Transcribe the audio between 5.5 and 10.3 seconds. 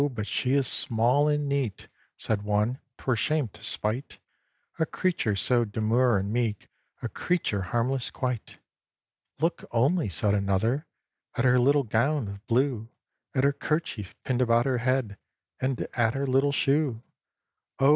demure and meek, A creature harmless quite!" "Look only,"